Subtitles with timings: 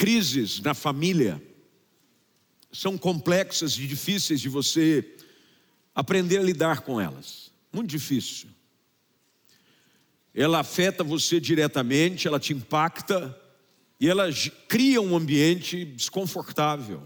[0.00, 1.42] crises na família
[2.72, 5.06] são complexas e difíceis de você
[5.94, 7.52] aprender a lidar com elas.
[7.70, 8.48] Muito difícil.
[10.34, 13.38] Ela afeta você diretamente, ela te impacta
[14.00, 14.24] e ela
[14.66, 17.02] cria um ambiente desconfortável.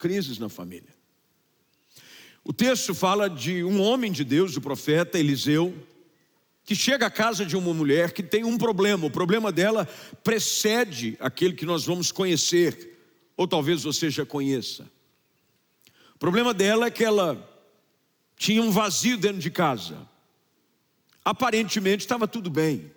[0.00, 0.92] Crises na família.
[2.42, 5.72] O texto fala de um homem de Deus, o profeta Eliseu,
[6.64, 9.06] que chega à casa de uma mulher que tem um problema.
[9.06, 9.86] O problema dela
[10.22, 12.98] precede aquele que nós vamos conhecer,
[13.36, 14.88] ou talvez você já conheça.
[16.14, 17.48] O problema dela é que ela
[18.36, 20.08] tinha um vazio dentro de casa.
[21.24, 22.92] Aparentemente estava tudo bem.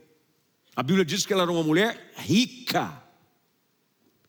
[0.75, 3.01] A Bíblia diz que ela era uma mulher rica.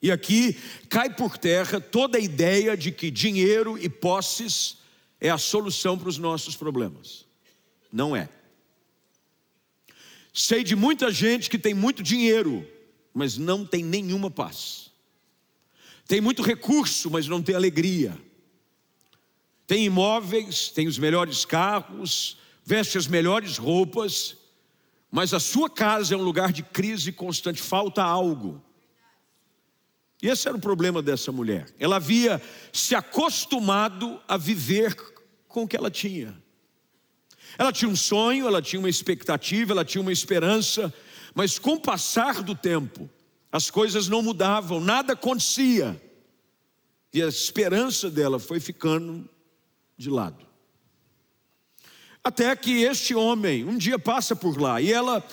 [0.00, 0.58] E aqui
[0.88, 4.78] cai por terra toda a ideia de que dinheiro e posses
[5.20, 7.26] é a solução para os nossos problemas.
[7.92, 8.28] Não é.
[10.38, 12.68] Sei de muita gente que tem muito dinheiro,
[13.14, 14.90] mas não tem nenhuma paz.
[16.06, 18.14] Tem muito recurso, mas não tem alegria.
[19.66, 24.36] Tem imóveis, tem os melhores carros, veste as melhores roupas,
[25.10, 28.62] mas a sua casa é um lugar de crise constante, falta algo.
[30.22, 31.74] E esse era o problema dessa mulher.
[31.78, 32.42] Ela havia
[32.74, 34.94] se acostumado a viver
[35.48, 36.36] com o que ela tinha.
[37.58, 40.92] Ela tinha um sonho, ela tinha uma expectativa, ela tinha uma esperança,
[41.34, 43.08] mas com o passar do tempo,
[43.50, 46.00] as coisas não mudavam, nada acontecia.
[47.12, 49.28] E a esperança dela foi ficando
[49.96, 50.46] de lado.
[52.22, 55.26] Até que este homem um dia passa por lá e ela,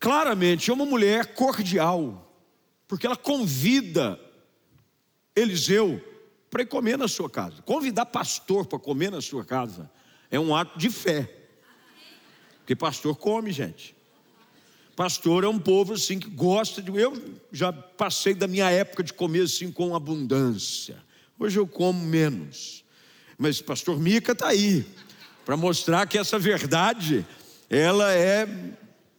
[0.00, 2.32] claramente, é uma mulher cordial,
[2.88, 4.18] porque ela convida
[5.36, 6.02] Eliseu
[6.50, 7.60] para ir comer na sua casa.
[7.62, 9.90] Convidar pastor para comer na sua casa
[10.30, 11.30] é um ato de fé.
[12.58, 13.94] Porque pastor come, gente.
[14.94, 16.90] Pastor é um povo assim que gosta de.
[16.96, 20.96] Eu já passei da minha época de comer assim com abundância.
[21.38, 22.84] Hoje eu como menos.
[23.36, 24.86] Mas pastor Mica está aí
[25.44, 27.26] para mostrar que essa verdade
[27.68, 28.48] ela é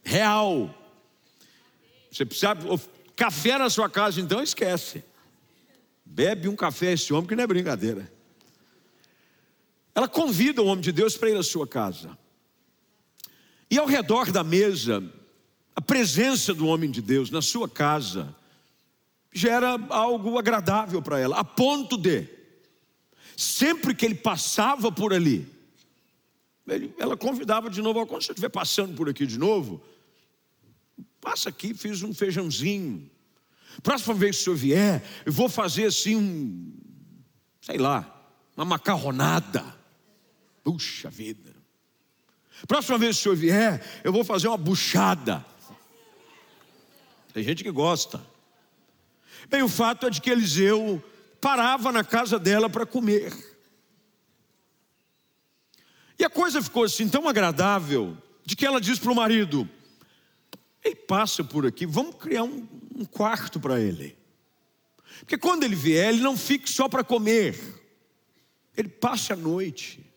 [0.02, 0.74] real.
[2.10, 2.56] Você precisa
[3.18, 5.02] Café na sua casa, então esquece.
[6.04, 8.08] Bebe um café esse homem que não é brincadeira.
[9.98, 12.16] Ela convida o homem de Deus para ir à sua casa.
[13.68, 15.02] E ao redor da mesa,
[15.74, 18.32] a presença do homem de Deus na sua casa
[19.32, 22.28] gera algo agradável para ela, a ponto de,
[23.36, 25.46] sempre que ele passava por ali,
[26.68, 29.82] ele, ela convidava de novo, quando você estiver passando por aqui de novo,
[31.20, 33.10] Passa aqui, fiz um feijãozinho.
[33.82, 36.72] Próxima vez que o senhor vier, eu vou fazer assim um,
[37.60, 39.77] sei lá, uma macarronada.
[40.68, 41.56] Puxa vida.
[42.66, 45.42] Próxima vez que o senhor vier, eu vou fazer uma buchada.
[47.32, 48.22] Tem gente que gosta.
[49.48, 51.02] Bem, o fato é de que Eliseu
[51.40, 53.32] parava na casa dela para comer.
[56.18, 58.14] E a coisa ficou assim tão agradável,
[58.44, 59.66] de que ela diz para o marido:
[60.84, 64.18] ele passa por aqui, vamos criar um, um quarto para ele.
[65.20, 67.58] Porque quando ele vier, ele não fique só para comer,
[68.76, 70.07] ele passe a noite.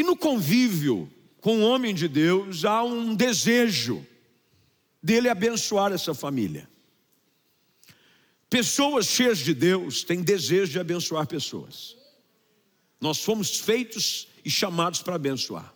[0.00, 1.12] E no convívio
[1.42, 4.02] com o homem de Deus, há um desejo
[5.02, 6.66] dele abençoar essa família.
[8.48, 11.98] Pessoas cheias de Deus têm desejo de abençoar pessoas.
[12.98, 15.70] Nós fomos feitos e chamados para abençoar.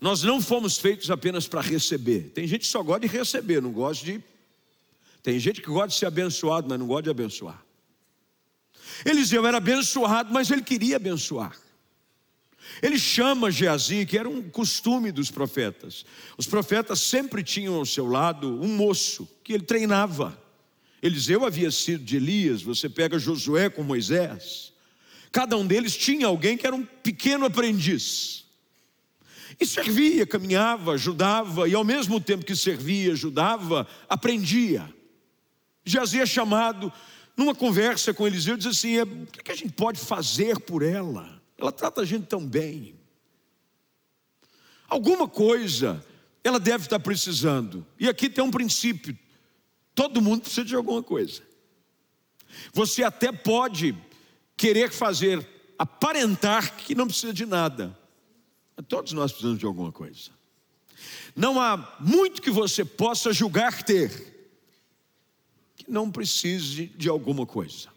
[0.00, 2.30] Nós não fomos feitos apenas para receber.
[2.30, 4.24] Tem gente que só gosta de receber, não gosta de.
[5.22, 7.62] Tem gente que gosta de ser abençoado, mas não gosta de abençoar.
[9.04, 11.67] Eliseu era abençoado, mas ele queria abençoar.
[12.82, 16.04] Ele chama Geazi, que era um costume dos profetas.
[16.36, 20.36] Os profetas sempre tinham ao seu lado um moço que ele treinava.
[21.02, 24.72] Eliseu havia sido de Elias, você pega Josué com Moisés.
[25.30, 28.44] Cada um deles tinha alguém que era um pequeno aprendiz.
[29.60, 34.92] E servia, caminhava, ajudava, e ao mesmo tempo que servia, ajudava, aprendia.
[35.84, 36.92] Jazia chamado
[37.36, 41.37] numa conversa com Eliseu, diz assim: é, o que a gente pode fazer por ela?
[41.58, 42.98] Ela trata a gente tão bem.
[44.88, 46.04] Alguma coisa
[46.42, 47.84] ela deve estar precisando.
[47.98, 49.18] E aqui tem um princípio:
[49.94, 51.42] todo mundo precisa de alguma coisa.
[52.72, 53.94] Você até pode
[54.56, 55.46] querer fazer,
[55.78, 57.94] aparentar que não precisa de nada,
[58.86, 60.30] Todos nós precisamos de alguma coisa.
[61.34, 64.36] Não há muito que você possa julgar ter
[65.76, 67.88] que não precise de alguma coisa.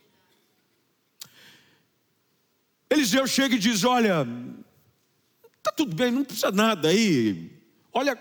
[2.91, 4.27] Eliseu chega e diz: Olha,
[5.57, 7.49] está tudo bem, não precisa nada aí.
[7.93, 8.19] Olha,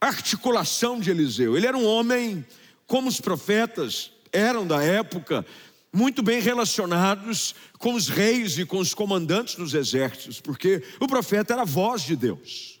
[0.00, 1.56] articulação de Eliseu.
[1.56, 2.44] Ele era um homem,
[2.84, 5.46] como os profetas eram da época,
[5.92, 11.52] muito bem relacionados com os reis e com os comandantes dos exércitos, porque o profeta
[11.52, 12.80] era a voz de Deus.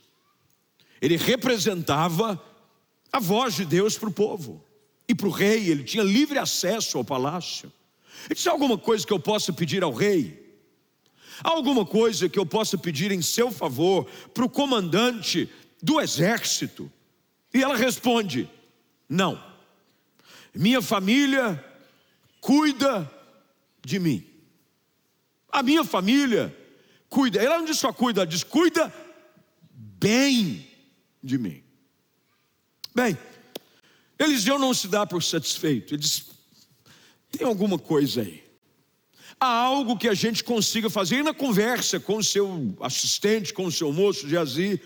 [1.00, 2.42] Ele representava
[3.12, 4.64] a voz de Deus para o povo
[5.08, 7.72] e para o rei, ele tinha livre acesso ao palácio.
[8.24, 10.45] Ele disse: alguma coisa que eu possa pedir ao rei?
[11.42, 15.48] Há alguma coisa que eu possa pedir em seu favor para o comandante
[15.82, 16.90] do exército?
[17.52, 18.48] E ela responde:
[19.08, 19.42] Não.
[20.54, 21.62] Minha família
[22.40, 23.10] cuida
[23.84, 24.26] de mim.
[25.50, 26.56] A minha família
[27.08, 27.42] cuida.
[27.42, 28.92] Ela não diz só cuida, ela diz cuida
[29.70, 30.66] bem
[31.22, 31.62] de mim.
[32.94, 33.16] Bem,
[34.18, 35.94] Eliseu não se dá por satisfeito.
[35.94, 36.26] Ele diz:
[37.30, 38.45] tem alguma coisa aí.
[39.38, 41.16] Há algo que a gente consiga fazer.
[41.16, 44.80] E na conversa com o seu assistente, com o seu moço, Jazi,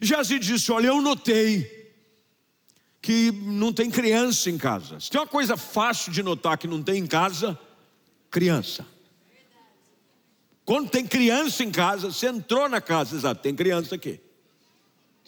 [0.00, 1.78] Jazi disse: Olha, eu notei
[3.00, 5.00] que não tem criança em casa.
[5.00, 7.58] Se tem uma coisa fácil de notar que não tem em casa,
[8.30, 8.86] criança.
[10.64, 14.20] Quando tem criança em casa, você entrou na casa, exato, tem criança aqui.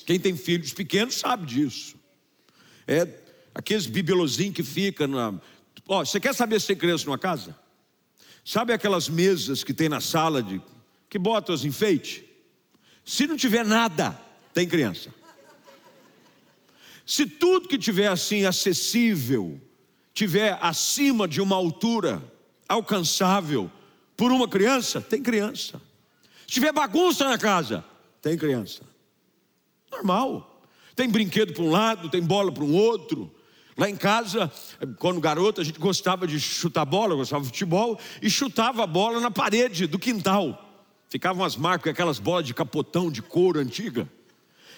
[0.04, 1.96] Quem tem filhos pequenos sabe disso.
[2.86, 3.08] É
[3.54, 5.40] aqueles bibelozinhos que ficam na.
[5.88, 7.56] Ó, você quer saber se tem criança numa casa?
[8.44, 10.60] Sabe aquelas mesas que tem na sala de
[11.08, 12.22] que botam os enfeites?
[13.04, 14.18] Se não tiver nada,
[14.54, 15.12] tem criança.
[17.04, 19.60] Se tudo que tiver assim acessível,
[20.14, 22.22] tiver acima de uma altura
[22.68, 23.70] alcançável
[24.16, 25.80] por uma criança, tem criança.
[26.42, 27.84] Se tiver bagunça na casa,
[28.22, 28.82] tem criança.
[29.90, 30.62] Normal.
[30.94, 33.32] Tem brinquedo para um lado, tem bola para um outro.
[33.76, 34.50] Lá em casa,
[34.98, 39.20] quando garoto, a gente gostava de chutar bola, gostava de futebol, e chutava a bola
[39.20, 40.66] na parede do quintal.
[41.08, 44.08] Ficavam as marcas, aquelas bolas de capotão de couro antiga.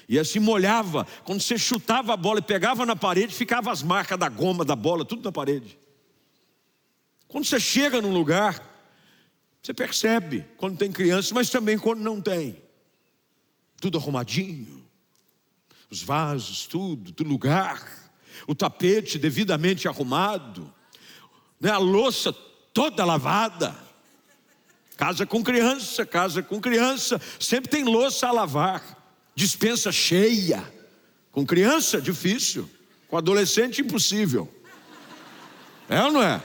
[0.09, 1.07] E assim molhava.
[1.25, 4.77] Quando você chutava a bola e pegava na parede, ficava as marcas da goma, da
[4.77, 5.79] bola, tudo na parede.
[7.29, 8.61] Quando você chega num lugar,
[9.63, 12.57] você percebe quando tem criança, mas também quando não tem.
[13.81, 14.83] Tudo arrumadinho.
[15.91, 18.02] Os vasos, tudo, do lugar
[18.47, 20.73] o tapete devidamente arrumado,
[21.61, 22.33] né, a louça
[22.73, 23.75] toda lavada.
[24.97, 30.63] Casa com criança, casa com criança, sempre tem louça a lavar, dispensa cheia.
[31.31, 32.69] Com criança, difícil,
[33.09, 34.53] com adolescente, impossível.
[35.89, 36.43] É ou não é?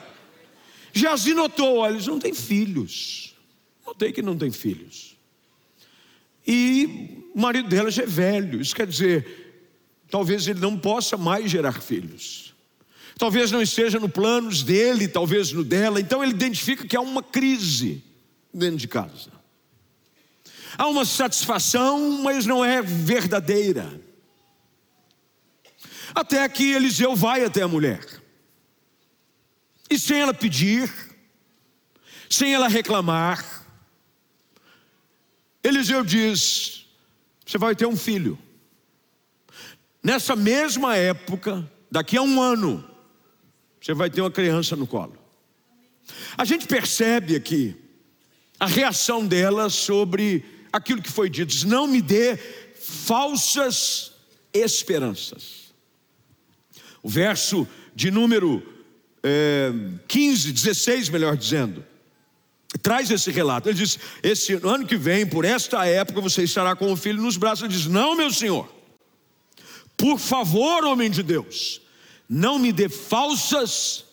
[0.94, 3.36] Jazi notou, olha, eles não têm filhos.
[3.86, 5.16] Notei que não tem filhos.
[6.45, 9.47] E o marido dela já é velho, isso quer dizer,
[10.09, 12.54] talvez ele não possa mais gerar filhos.
[13.18, 16.00] Talvez não esteja no planos dele, talvez no dela.
[16.00, 18.04] Então ele identifica que há uma crise
[18.54, 19.31] dentro de casa.
[20.77, 24.00] Há uma satisfação, mas não é verdadeira.
[26.13, 28.06] Até que Eliseu vai até a mulher.
[29.89, 30.92] E sem ela pedir,
[32.30, 33.65] sem ela reclamar,
[35.63, 36.86] Eliseu diz:
[37.45, 38.38] Você vai ter um filho.
[40.07, 42.81] Nessa mesma época, daqui a um ano,
[43.81, 45.18] você vai ter uma criança no colo.
[46.38, 47.75] A gente percebe aqui
[48.57, 54.13] a reação dela sobre aquilo que foi dito: diz, não me dê falsas
[54.54, 55.74] esperanças.
[57.03, 58.63] O verso de número
[59.22, 59.74] é,
[60.08, 61.86] 15, 16, melhor dizendo,
[62.82, 63.67] traz esse relato.
[63.67, 67.36] Ele diz: Esse ano que vem, por esta época, você estará com o filho nos
[67.36, 67.65] braços.
[67.65, 68.76] Ele diz: Não, meu senhor.
[69.98, 71.82] Por favor, homem de Deus,
[72.30, 74.06] não me dê falsas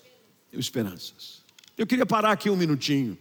[0.51, 1.43] esperanças.
[1.77, 3.19] Eu queria parar aqui um minutinho.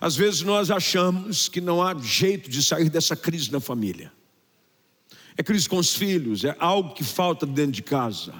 [0.00, 4.12] Às vezes nós achamos que não há jeito de sair dessa crise na família.
[5.36, 8.34] É crise com os filhos, é algo que falta dentro de casa.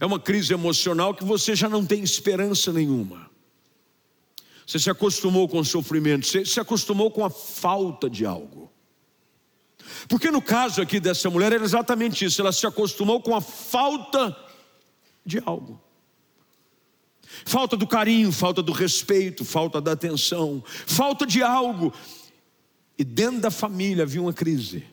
[0.00, 3.30] É uma crise emocional que você já não tem esperança nenhuma.
[4.66, 8.71] Você se acostumou com o sofrimento, você se acostumou com a falta de algo.
[10.08, 14.36] Porque no caso aqui dessa mulher era exatamente isso, ela se acostumou com a falta
[15.24, 15.80] de algo.
[17.44, 21.92] Falta do carinho, falta do respeito, falta da atenção, falta de algo.
[22.98, 24.86] E dentro da família havia uma crise.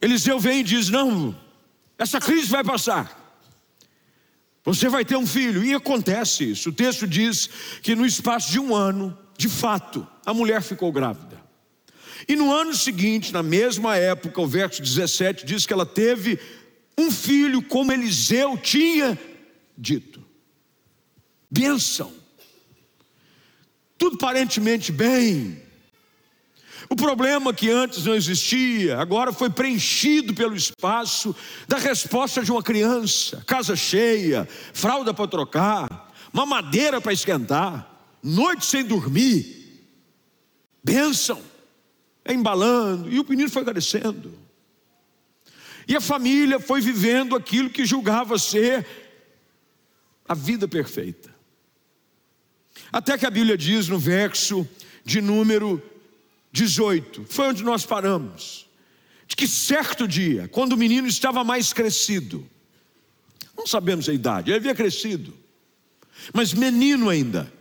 [0.00, 1.36] Eliseu vem e diz: Não,
[1.96, 3.18] essa crise vai passar.
[4.64, 5.64] Você vai ter um filho.
[5.64, 6.68] E acontece isso.
[6.68, 7.48] O texto diz
[7.82, 11.27] que no espaço de um ano, de fato, a mulher ficou grávida.
[12.26, 16.38] E no ano seguinte, na mesma época, o verso 17 diz que ela teve
[16.96, 19.18] um filho, como Eliseu tinha
[19.76, 20.24] dito.
[21.50, 22.12] Bênção.
[23.96, 25.62] Tudo aparentemente bem.
[26.90, 32.62] O problema que antes não existia, agora foi preenchido pelo espaço da resposta de uma
[32.62, 37.86] criança, casa cheia, fralda para trocar, mamadeira para esquentar,
[38.22, 39.84] noite sem dormir,
[40.82, 41.42] bênção,
[42.28, 44.32] embalando, e o menino foi crescendo.
[45.86, 48.86] E a família foi vivendo aquilo que julgava ser
[50.28, 51.34] a vida perfeita.
[52.92, 54.68] Até que a Bíblia diz no verso
[55.04, 55.82] de número
[56.52, 58.68] 18, foi onde nós paramos,
[59.26, 62.46] de que certo dia, quando o menino estava mais crescido,
[63.56, 65.34] não sabemos a idade, ele havia crescido,
[66.32, 67.52] mas menino ainda,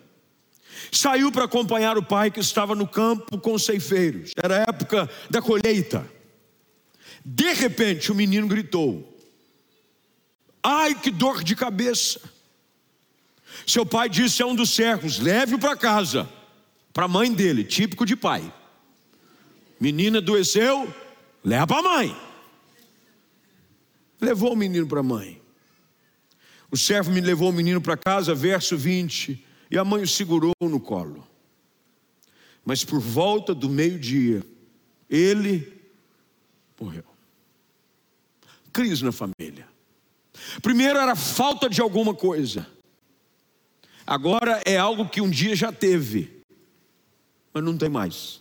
[0.92, 5.10] saiu para acompanhar o pai que estava no campo com os ceifeiros, era a época
[5.30, 6.06] da colheita.
[7.24, 9.18] De repente o menino gritou:
[10.64, 12.22] Ai, que dor de cabeça!
[13.66, 16.30] Seu pai disse a um dos servos: Leve-o para casa,
[16.94, 18.54] para a mãe dele, típico de pai.
[19.80, 20.94] Menina adoeceu,
[21.44, 22.18] leva para a mãe.
[24.20, 25.40] Levou o menino para a mãe.
[26.72, 30.54] O servo me levou o menino para casa, verso 20, e a mãe o segurou
[30.62, 31.26] no colo.
[32.66, 34.44] Mas por volta do meio-dia,
[35.10, 35.74] ele
[36.80, 37.18] morreu
[38.78, 39.68] crise na família.
[40.62, 42.68] Primeiro era falta de alguma coisa.
[44.06, 46.44] Agora é algo que um dia já teve,
[47.52, 48.40] mas não tem mais.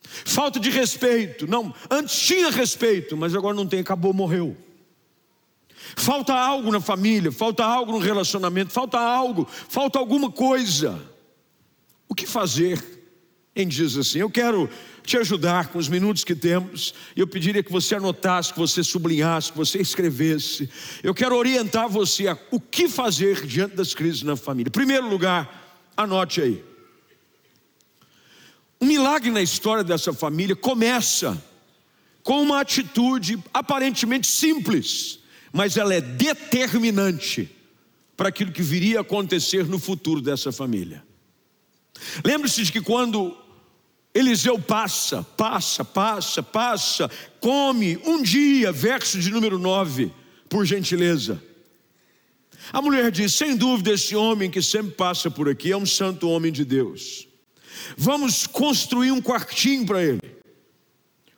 [0.00, 1.46] Falta de respeito.
[1.46, 4.56] Não, antes tinha respeito, mas agora não tem, acabou, morreu.
[5.96, 11.00] Falta algo na família, falta algo no relacionamento, falta algo, falta alguma coisa.
[12.08, 12.82] O que fazer?
[13.54, 14.68] Em diz assim: Eu quero
[15.02, 16.92] te ajudar com os minutos que temos.
[17.16, 20.68] Eu pediria que você anotasse, que você sublinhasse, que você escrevesse.
[21.02, 24.68] Eu quero orientar você a o que fazer diante das crises na família.
[24.68, 26.64] Em primeiro lugar, anote aí.
[28.80, 31.42] Um milagre na história dessa família começa
[32.22, 35.20] com uma atitude aparentemente simples,
[35.56, 37.50] mas ela é determinante
[38.14, 41.02] para aquilo que viria a acontecer no futuro dessa família.
[42.22, 43.34] Lembre-se de que quando
[44.12, 47.10] Eliseu passa, passa, passa, passa,
[47.40, 50.12] come um dia, verso de número 9,
[50.46, 51.42] por gentileza.
[52.70, 56.28] A mulher diz: sem dúvida, esse homem que sempre passa por aqui é um santo
[56.28, 57.26] homem de Deus.
[57.96, 60.20] Vamos construir um quartinho para ele,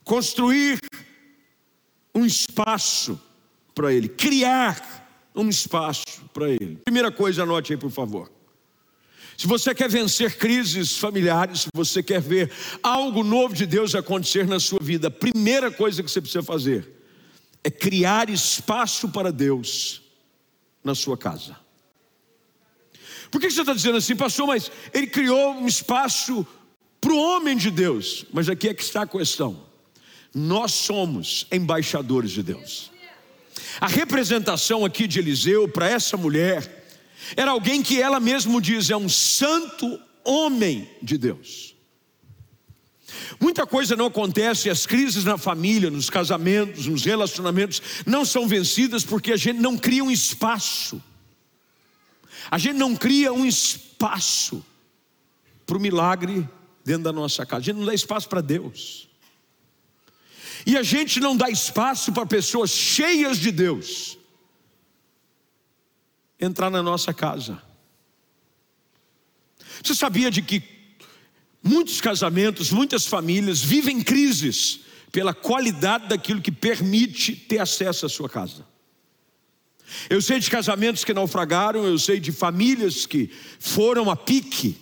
[0.03, 0.81] construir
[2.13, 3.28] um espaço
[3.79, 6.03] para ele, criar um espaço
[6.35, 6.81] para ele.
[6.85, 8.29] Primeira coisa, anote aí, por favor.
[9.37, 12.51] Se você quer vencer crises familiares, se você quer ver
[12.83, 16.93] algo novo de Deus acontecer na sua vida, a primeira coisa que você precisa fazer
[17.63, 20.03] é criar espaço para Deus
[20.83, 21.57] na sua casa.
[23.31, 24.49] Por que você está dizendo assim, pastor?
[24.49, 26.45] Mas ele criou um espaço
[27.01, 28.25] para o homem de Deus.
[28.33, 29.69] Mas aqui é que está a questão.
[30.35, 32.98] Nós somos embaixadores de Deus.
[33.81, 36.85] A representação aqui de Eliseu para essa mulher
[37.37, 41.75] era alguém que ela mesmo diz é um santo homem de Deus.
[43.41, 49.05] Muita coisa não acontece, as crises na família, nos casamentos, nos relacionamentos não são vencidas
[49.05, 51.03] porque a gente não cria um espaço.
[52.51, 54.65] A gente não cria um espaço
[55.67, 56.49] para o milagre
[56.85, 57.61] dentro da nossa casa.
[57.61, 59.08] A gente não dá espaço para Deus.
[60.69, 64.19] E a gente não dá espaço para pessoas cheias de Deus
[66.39, 67.63] entrar na nossa casa.
[69.83, 70.63] Você sabia de que
[71.63, 78.29] muitos casamentos, muitas famílias vivem crises pela qualidade daquilo que permite ter acesso à sua
[78.29, 78.67] casa?
[80.11, 84.77] Eu sei de casamentos que naufragaram, eu sei de famílias que foram a pique,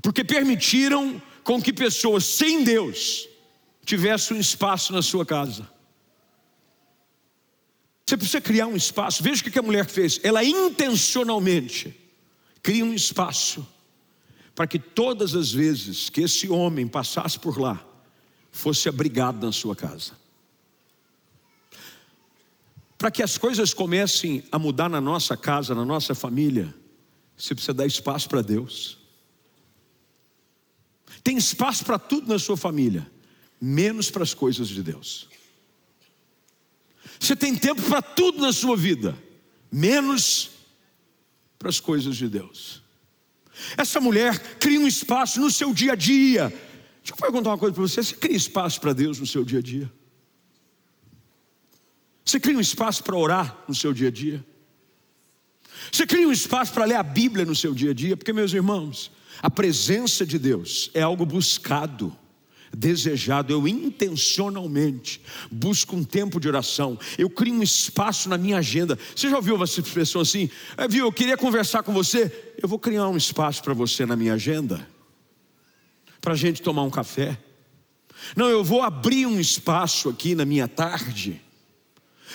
[0.00, 3.30] porque permitiram com que pessoas sem Deus
[3.84, 5.68] tivessem um espaço na sua casa.
[8.06, 9.22] Você precisa criar um espaço.
[9.22, 10.20] Veja o que a mulher fez.
[10.22, 11.98] Ela intencionalmente
[12.62, 13.66] cria um espaço
[14.54, 17.84] para que todas as vezes que esse homem passasse por lá,
[18.50, 20.12] fosse abrigado na sua casa.
[22.98, 26.72] Para que as coisas comecem a mudar na nossa casa, na nossa família,
[27.36, 28.98] você precisa dar espaço para Deus.
[31.24, 33.10] Tem espaço para tudo na sua família,
[33.64, 35.28] menos para as coisas de Deus.
[37.20, 39.16] Você tem tempo para tudo na sua vida,
[39.70, 40.50] menos
[41.56, 42.82] para as coisas de Deus.
[43.76, 46.48] Essa mulher cria um espaço no seu dia a dia.
[46.48, 49.60] Deixa eu perguntar uma coisa para você: você cria espaço para Deus no seu dia
[49.60, 49.92] a dia?
[52.24, 54.44] Você cria um espaço para orar no seu dia a dia?
[55.92, 58.16] Você cria um espaço para ler a Bíblia no seu dia a dia?
[58.16, 59.10] Porque, meus irmãos,
[59.42, 62.16] A presença de Deus é algo buscado,
[62.76, 63.52] desejado.
[63.52, 66.98] Eu intencionalmente busco um tempo de oração.
[67.18, 68.98] Eu crio um espaço na minha agenda.
[69.14, 70.50] Você já ouviu uma expressão assim?
[70.76, 72.54] É, viu, eu queria conversar com você.
[72.60, 74.86] Eu vou criar um espaço para você na minha agenda,
[76.20, 77.38] para a gente tomar um café.
[78.36, 81.40] Não, eu vou abrir um espaço aqui na minha tarde,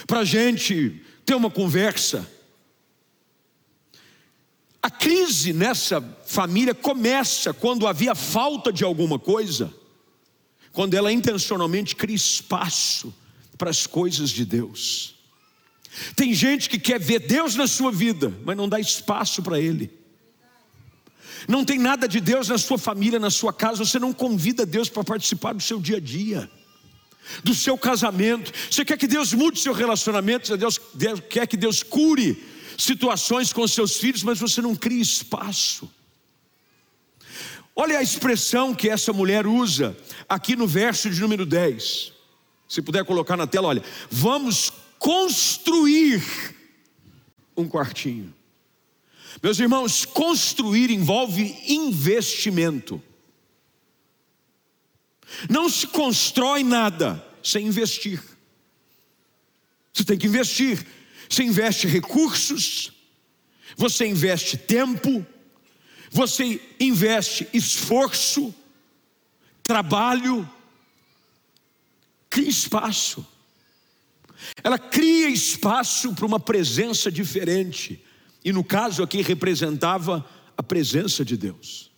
[0.06, 2.29] para a gente ter uma conversa.
[4.82, 9.74] A crise nessa família começa quando havia falta de alguma coisa,
[10.77, 13.12] quando ela intencionalmente cria espaço
[13.57, 15.15] para as coisas de Deus.
[16.15, 19.89] Tem gente que quer ver Deus na sua vida, mas não dá espaço para Ele.
[21.48, 24.88] Não tem nada de Deus na sua família, na sua casa, você não convida Deus
[24.88, 26.48] para participar do seu dia a dia,
[27.43, 28.53] do seu casamento.
[28.69, 30.79] Você quer que Deus mude seu relacionamento, Deus,
[31.27, 32.39] quer que Deus cure
[32.77, 35.91] situações com seus filhos, mas você não cria espaço.
[37.79, 39.96] Olha a expressão que essa mulher usa
[40.27, 42.12] aqui no verso de número 10.
[42.67, 46.24] Se puder colocar na tela, olha, vamos construir
[47.55, 48.34] um quartinho.
[49.43, 53.00] Meus irmãos, construir envolve investimento.
[55.48, 58.19] Não se constrói nada sem investir.
[59.93, 60.84] Você tem que investir.
[61.29, 62.91] Você investe recursos,
[63.75, 65.24] você investe tempo,
[66.11, 68.53] você investe esforço,
[69.63, 70.49] trabalho,
[72.29, 73.25] cria espaço.
[74.63, 78.03] Ela cria espaço para uma presença diferente,
[78.43, 81.91] e no caso aqui representava a presença de Deus.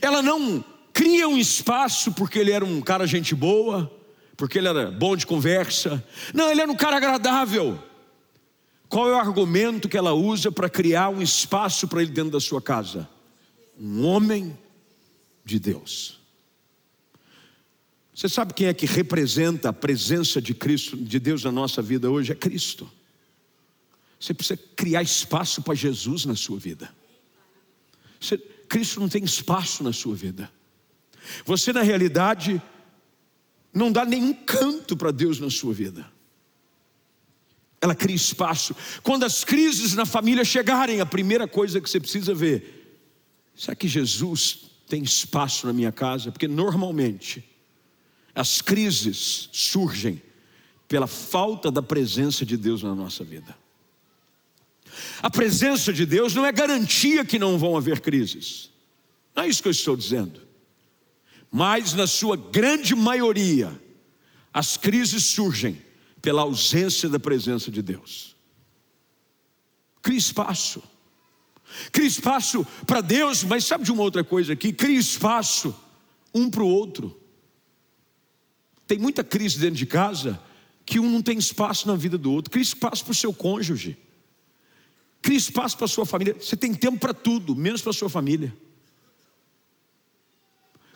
[0.00, 3.90] Ela não cria um espaço porque ele era um cara gente boa,
[4.36, 6.04] porque ele era bom de conversa.
[6.34, 7.82] Não, ele era um cara agradável.
[8.88, 12.40] Qual é o argumento que ela usa para criar um espaço para ele dentro da
[12.40, 13.08] sua casa?
[13.78, 14.56] Um homem
[15.44, 16.20] de Deus.
[18.14, 22.10] Você sabe quem é que representa a presença de Cristo, de Deus na nossa vida
[22.10, 22.32] hoje?
[22.32, 22.90] É Cristo.
[24.18, 26.92] Você precisa criar espaço para Jesus na sua vida.
[28.18, 30.50] Você, Cristo não tem espaço na sua vida.
[31.44, 32.60] Você, na realidade,
[33.72, 36.10] não dá nenhum canto para Deus na sua vida
[37.80, 38.74] ela cria espaço.
[39.02, 42.85] Quando as crises na família chegarem, a primeira coisa que você precisa ver:
[43.56, 46.30] será que Jesus tem espaço na minha casa?
[46.30, 47.44] Porque normalmente
[48.34, 50.22] as crises surgem
[50.86, 53.56] pela falta da presença de Deus na nossa vida.
[55.22, 58.70] A presença de Deus não é garantia que não vão haver crises,
[59.34, 60.40] não é isso que eu estou dizendo,
[61.50, 63.80] mas na sua grande maioria,
[64.52, 65.82] as crises surgem
[66.22, 68.36] pela ausência da presença de Deus.
[70.02, 70.82] Cria espaço.
[71.92, 74.72] Cria espaço para Deus, mas sabe de uma outra coisa aqui?
[74.72, 75.74] Cria espaço
[76.34, 77.18] um para o outro.
[78.86, 80.40] Tem muita crise dentro de casa
[80.84, 82.50] que um não tem espaço na vida do outro.
[82.50, 83.98] Cria espaço para o seu cônjuge.
[85.20, 86.34] Cria espaço para a sua família.
[86.34, 88.56] Você tem tempo para tudo, menos para a sua família.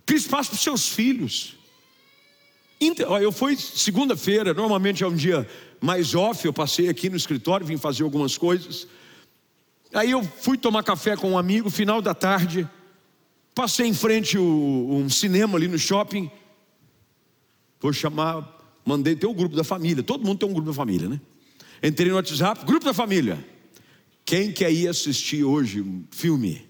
[0.07, 1.57] Cria espaço para os seus filhos.
[3.21, 5.49] Eu fui segunda-feira, normalmente é um dia
[5.81, 8.87] mais off, eu passei aqui no escritório, vim fazer algumas coisas.
[9.93, 12.69] Aí eu fui tomar café com um amigo, final da tarde,
[13.55, 16.31] passei em frente a um cinema ali no shopping.
[17.81, 21.09] Vou chamar, mandei ter o grupo da família, todo mundo tem um grupo da família,
[21.09, 21.21] né?
[21.83, 23.45] Entrei no WhatsApp, grupo da família.
[24.25, 26.69] Quem quer ir assistir hoje um filme?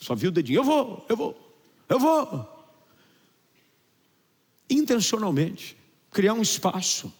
[0.00, 2.58] Só viu o dedinho, eu vou, eu vou, eu vou
[4.68, 5.76] intencionalmente,
[6.10, 7.12] criar um espaço.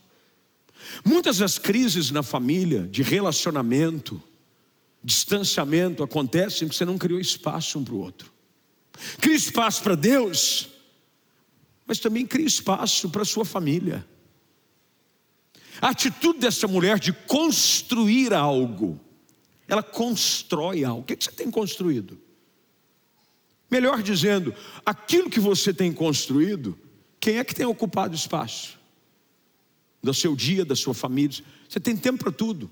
[1.04, 4.22] Muitas das crises na família, de relacionamento,
[5.02, 8.32] distanciamento, acontecem porque você não criou espaço um para o outro.
[9.20, 10.68] Cria espaço para Deus,
[11.86, 14.06] mas também cria espaço para a sua família.
[15.80, 19.00] A atitude dessa mulher de construir algo,
[19.68, 21.02] ela constrói algo.
[21.02, 22.18] O que você tem construído?
[23.70, 26.76] Melhor dizendo, aquilo que você tem construído
[27.20, 28.78] quem é que tem ocupado espaço?
[30.02, 31.44] Do seu dia, da sua família.
[31.68, 32.70] Você tem tempo para tudo.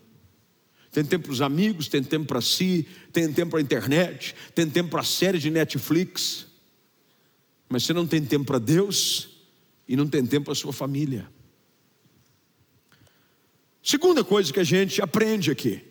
[0.96, 4.66] Tem tempo para os amigos, tem tempo para si, tem tempo para a internet, tem
[4.66, 6.46] tempo para a série de Netflix.
[7.68, 9.28] Mas você não tem tempo para Deus
[9.86, 11.30] e não tem tempo para a sua família.
[13.82, 15.84] Segunda coisa que a gente aprende aqui.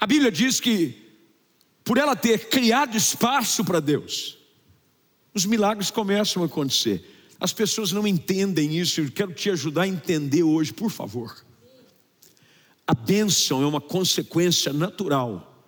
[0.00, 1.00] A Bíblia diz que,
[1.84, 4.36] por ela ter criado espaço para Deus,
[5.32, 7.08] os milagres começam a acontecer.
[7.38, 11.48] As pessoas não entendem isso, eu quero te ajudar a entender hoje, por favor.
[12.90, 15.64] A bênção é uma consequência natural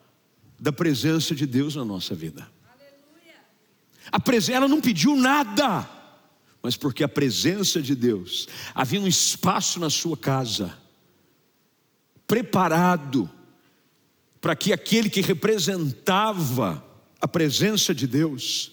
[0.59, 2.51] da presença de Deus na nossa vida.
[4.53, 5.89] ela não pediu nada,
[6.61, 10.77] mas porque a presença de Deus havia um espaço na sua casa,
[12.27, 13.31] preparado
[14.41, 16.85] para que aquele que representava
[17.21, 18.73] a presença de Deus,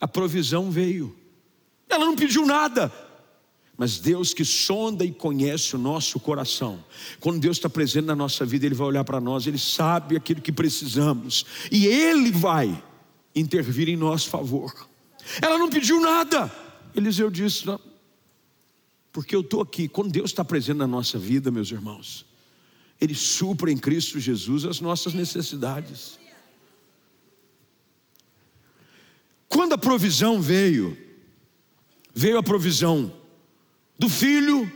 [0.00, 1.14] a provisão veio.
[1.86, 2.90] Ela não pediu nada,
[3.76, 6.84] mas Deus que sonda e conhece o nosso coração,
[7.20, 10.42] quando Deus está presente na nossa vida, Ele vai olhar para nós, Ele sabe aquilo
[10.42, 12.82] que precisamos, e Ele vai
[13.34, 14.88] intervir em nosso favor.
[15.40, 16.52] Ela não pediu nada,
[16.94, 17.80] Eliseu disse: não,
[19.10, 22.26] porque eu estou aqui, quando Deus está presente na nossa vida, meus irmãos,
[23.00, 26.18] Ele supra em Cristo Jesus as nossas necessidades.
[29.48, 30.96] Quando a provisão veio,
[32.14, 33.21] veio a provisão
[33.98, 34.70] do filho,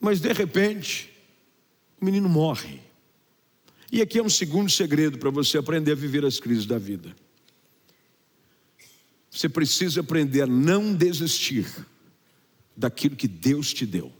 [0.00, 1.10] mas de repente,
[2.00, 2.80] o menino morre.
[3.92, 7.14] E aqui é um segundo segredo para você aprender a viver as crises da vida.
[9.30, 11.66] Você precisa aprender a não desistir
[12.76, 14.12] daquilo que Deus te deu.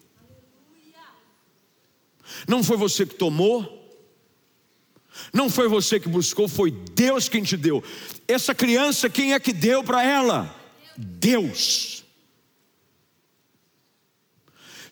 [2.46, 3.80] Não foi você que tomou,
[5.32, 7.82] não foi você que buscou, foi Deus quem te deu.
[8.26, 10.54] Essa criança, quem é que deu para ela?
[10.96, 11.99] Deus.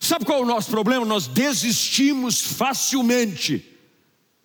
[0.09, 1.05] Sabe qual é o nosso problema?
[1.05, 3.63] Nós desistimos facilmente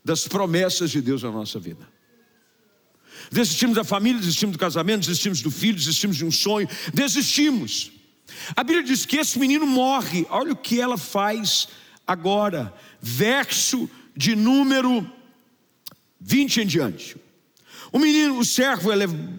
[0.05, 1.89] das promessas de Deus na nossa vida.
[3.33, 7.91] Desistimos da família, desistimos do casamento, desistimos do filho, desistimos de um sonho, desistimos.
[8.55, 10.27] A Bíblia diz que esse menino morre.
[10.29, 11.69] Olha o que ela faz
[12.07, 12.71] agora.
[13.01, 15.11] Verso de número
[16.21, 17.17] 20 em diante.
[17.91, 18.91] O menino, o servo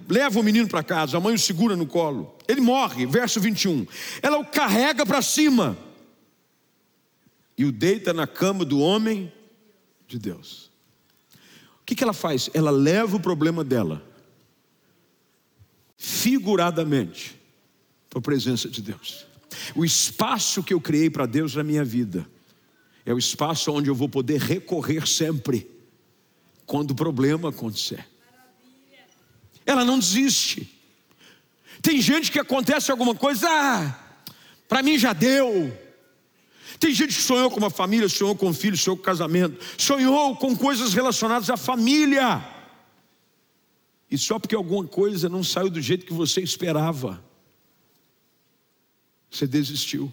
[0.10, 2.36] leva o menino para casa, a mãe o segura no colo.
[2.48, 3.86] Ele morre, verso 21.
[4.24, 5.86] Ela o carrega para cima
[7.58, 9.32] e o deita na cama do homem
[10.08, 10.72] de Deus.
[11.82, 12.50] O que, que ela faz?
[12.54, 14.04] Ela leva o problema dela,
[15.98, 17.40] figuradamente,
[18.10, 19.26] para a presença de Deus.
[19.76, 22.28] O espaço que eu criei para Deus na minha vida
[23.06, 25.70] é o espaço onde eu vou poder recorrer sempre
[26.66, 28.06] quando o problema acontecer.
[29.66, 30.72] Ela não desiste.
[31.82, 34.00] Tem gente que acontece alguma coisa, ah,
[34.68, 35.85] para mim já deu.
[36.80, 39.64] Tem gente que sonhou com uma família, sonhou com um filho, sonhou com um casamento,
[39.78, 42.44] sonhou com coisas relacionadas à família.
[44.10, 47.24] E só porque alguma coisa não saiu do jeito que você esperava,
[49.30, 50.12] você desistiu.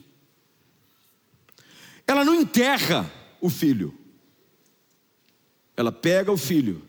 [2.06, 3.96] Ela não enterra o filho.
[5.76, 6.82] Ela pega o filho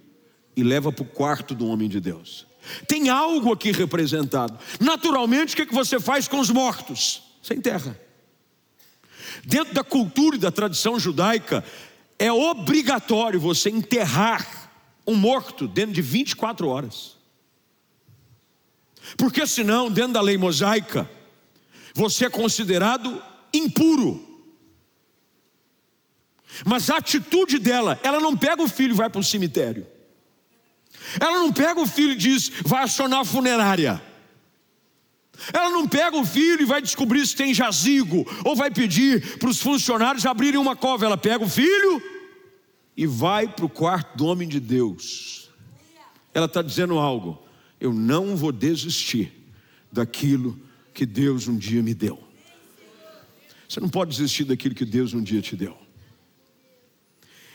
[0.56, 2.46] e leva para o quarto do homem de Deus.
[2.88, 4.58] Tem algo aqui representado.
[4.80, 7.24] Naturalmente, o que você faz com os mortos?
[7.42, 8.00] Você enterra.
[9.44, 11.64] Dentro da cultura e da tradição judaica,
[12.20, 14.72] é obrigatório você enterrar
[15.06, 17.18] um morto dentro de 24 horas.
[19.18, 21.10] Porque senão, dentro da lei mosaica,
[21.94, 23.22] você é considerado
[23.54, 24.34] impuro.
[26.66, 29.88] Mas a atitude dela, ela não pega o filho e vai para o cemitério.
[31.20, 34.02] Ela não pega o filho e diz, vai acionar a funerária.
[35.52, 39.50] Ela não pega o filho e vai descobrir se tem jazigo, ou vai pedir para
[39.50, 41.06] os funcionários abrirem uma cova.
[41.06, 42.02] Ela pega o filho
[42.96, 45.50] e vai para o quarto do homem de Deus.
[46.34, 47.42] Ela está dizendo algo:
[47.80, 49.34] eu não vou desistir
[49.92, 50.60] daquilo
[50.94, 52.22] que Deus um dia me deu.
[53.68, 55.84] Você não pode desistir daquilo que Deus um dia te deu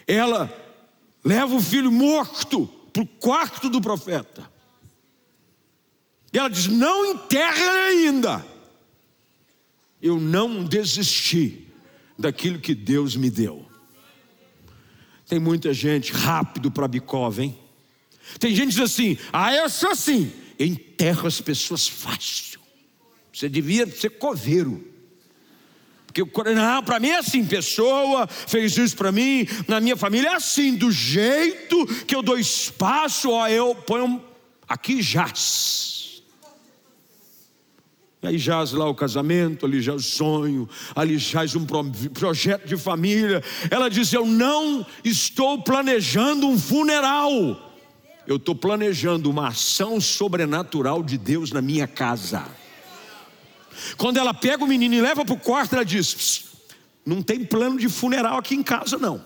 [0.09, 0.51] ela
[1.23, 4.51] leva o filho morto para o quarto do profeta.
[6.33, 8.45] E ela diz: Não enterra ainda.
[10.01, 11.67] Eu não desisti
[12.19, 13.67] daquilo que Deus me deu.
[15.27, 17.59] Tem muita gente rápido para Bicova, hein?
[18.39, 20.33] Tem gente que diz assim: Ah, eu sou assim.
[20.59, 22.61] Eu enterro as pessoas fácil.
[23.33, 24.85] Você devia ser coveiro.
[26.07, 30.35] Porque não, para mim é assim, pessoa fez isso para mim, na minha família é
[30.35, 34.21] assim, do jeito que eu dou espaço, ó, eu ponho
[34.67, 35.98] aqui jaz.
[38.21, 42.77] E aí jaz lá o casamento, ali jaz o sonho, ali jaz um projeto de
[42.77, 43.43] família.
[43.71, 47.33] Ela diz: Eu não estou planejando um funeral,
[48.27, 52.45] eu estou planejando uma ação sobrenatural de Deus na minha casa.
[53.97, 56.47] Quando ela pega o menino e leva para o quarto, ela diz:
[57.07, 59.25] Não tem plano de funeral aqui em casa, não.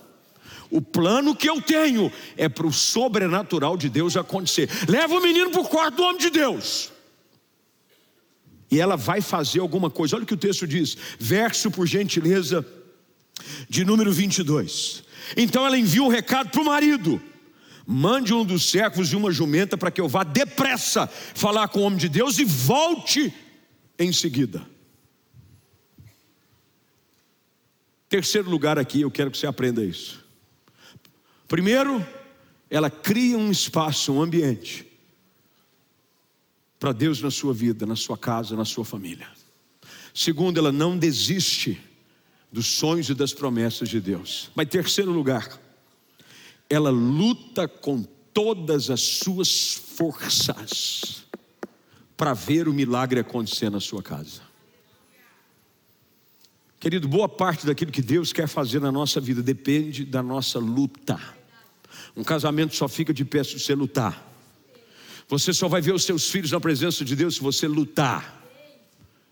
[0.69, 4.69] O plano que eu tenho é para o sobrenatural de Deus acontecer.
[4.87, 6.92] Leva o menino para o quarto do homem de Deus.
[8.73, 10.15] E ela vai fazer alguma coisa.
[10.15, 12.65] Olha o que o texto diz, verso por gentileza,
[13.69, 15.03] de número 22.
[15.37, 17.21] Então ela envia um recado para o marido:
[17.85, 21.83] Mande um dos servos e uma jumenta para que eu vá depressa falar com o
[21.83, 23.31] homem de Deus e volte
[23.99, 24.65] em seguida.
[28.09, 30.25] Terceiro lugar aqui, eu quero que você aprenda isso.
[31.47, 32.03] Primeiro,
[32.71, 34.92] ela cria um espaço, um ambiente
[36.83, 39.25] para Deus na sua vida, na sua casa, na sua família.
[40.13, 41.79] Segundo, ela não desiste
[42.51, 44.51] dos sonhos e das promessas de Deus.
[44.53, 45.61] Mas terceiro lugar,
[46.69, 51.23] ela luta com todas as suas forças
[52.17, 54.41] para ver o milagre acontecer na sua casa.
[56.81, 61.17] Querido, boa parte daquilo que Deus quer fazer na nossa vida depende da nossa luta.
[62.13, 64.32] Um casamento só fica de pé se você lutar.
[65.27, 68.41] Você só vai ver os seus filhos na presença de Deus se você lutar.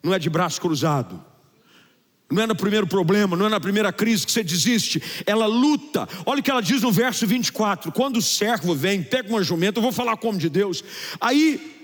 [0.01, 1.23] Não é de braço cruzado.
[2.31, 5.01] Não é no primeiro problema, não é na primeira crise que você desiste.
[5.25, 6.07] Ela luta.
[6.25, 9.79] Olha o que ela diz no verso 24: quando o servo vem, pega uma jumenta,
[9.79, 10.81] eu vou falar como de Deus.
[11.19, 11.81] Aí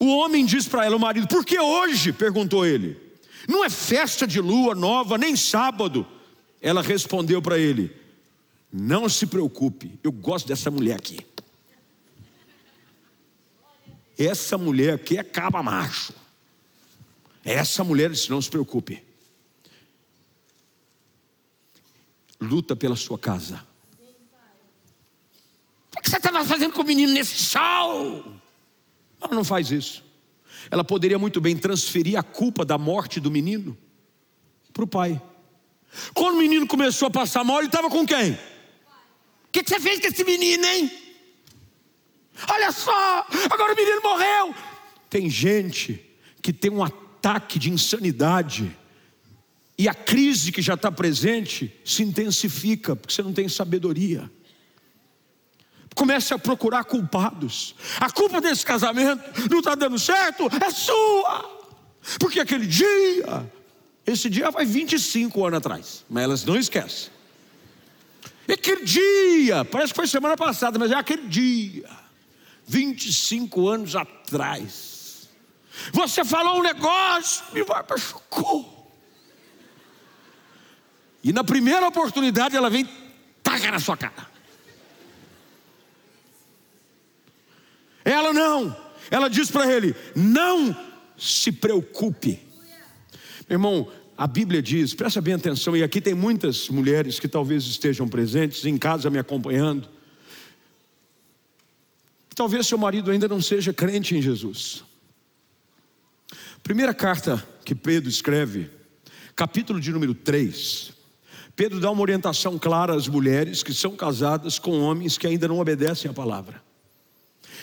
[0.00, 2.12] o homem diz para ela, o marido, por que hoje?
[2.12, 2.96] perguntou ele.
[3.48, 6.06] Não é festa de lua nova, nem sábado.
[6.60, 7.92] Ela respondeu para ele:
[8.72, 11.20] Não se preocupe, eu gosto dessa mulher aqui.
[14.18, 16.12] Essa mulher aqui é caba macho.
[17.44, 19.02] Essa mulher disse: Não se preocupe.
[22.40, 23.64] Luta pela sua casa.
[25.96, 28.24] O que você estava fazendo com o menino nesse sol?
[29.20, 30.04] Ela não faz isso.
[30.70, 33.76] Ela poderia muito bem transferir a culpa da morte do menino
[34.72, 35.20] para o pai.
[36.12, 38.32] Quando o menino começou a passar mal, ele estava com quem?
[38.32, 38.38] O
[39.50, 41.07] que, que você fez com esse menino, hein?
[42.46, 44.54] Olha só, agora o menino morreu.
[45.10, 46.04] Tem gente
[46.42, 48.76] que tem um ataque de insanidade
[49.78, 54.30] e a crise que já está presente se intensifica, porque você não tem sabedoria.
[55.94, 57.74] Comece a procurar culpados.
[57.98, 61.58] A culpa desse casamento não está dando certo é sua.
[62.18, 63.50] Porque aquele dia,
[64.06, 67.10] esse dia vai 25 anos atrás, mas elas não esquecem.
[68.46, 71.88] E aquele dia, parece que foi semana passada, mas é aquele dia,
[72.68, 75.28] 25 anos atrás.
[75.92, 78.92] Você falou um negócio, me machucou.
[81.24, 82.88] E na primeira oportunidade ela vem,
[83.42, 84.28] taca na sua cara.
[88.04, 88.76] Ela não,
[89.10, 90.76] ela diz para ele: não
[91.16, 92.46] se preocupe.
[93.48, 97.64] Meu irmão, a Bíblia diz, presta bem atenção, e aqui tem muitas mulheres que talvez
[97.64, 99.88] estejam presentes, em casa me acompanhando.
[102.38, 104.84] Talvez seu marido ainda não seja crente em Jesus.
[106.62, 108.70] Primeira carta que Pedro escreve,
[109.34, 110.92] capítulo de número 3,
[111.56, 115.58] Pedro dá uma orientação clara às mulheres que são casadas com homens que ainda não
[115.58, 116.62] obedecem à palavra.